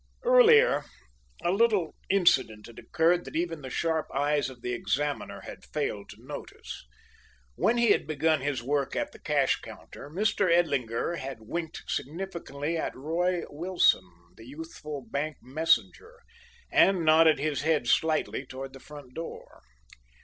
Earlier, 0.23 0.85
a 1.43 1.51
little 1.51 1.93
incident 2.09 2.65
had 2.65 2.79
occurred 2.79 3.23
that 3.25 3.35
even 3.35 3.61
the 3.61 3.69
sharp 3.69 4.07
eyes 4.11 4.49
of 4.49 4.63
the 4.63 4.73
examiner 4.73 5.41
had 5.41 5.63
failed 5.63 6.09
to 6.09 6.25
notice. 6.25 6.87
When 7.53 7.77
he 7.77 7.91
had 7.91 8.07
begun 8.07 8.41
his 8.41 8.63
work 8.63 8.95
at 8.95 9.11
the 9.11 9.19
cash 9.19 9.57
counter, 9.57 10.09
Mr. 10.09 10.49
Edlinger 10.51 11.17
had 11.19 11.41
winked 11.41 11.83
significantly 11.87 12.77
at 12.77 12.95
Roy 12.95 13.43
Wilson, 13.51 14.09
the 14.37 14.47
youthful 14.47 15.03
bank 15.07 15.37
messenger, 15.39 16.23
and 16.71 17.05
nodded 17.05 17.37
his 17.37 17.61
head 17.61 17.85
slightly 17.87 18.43
toward 18.43 18.73
the 18.73 18.79
front 18.79 19.13
door. 19.13 19.61